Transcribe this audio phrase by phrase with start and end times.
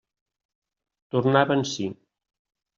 [1.17, 1.89] Tornava en si.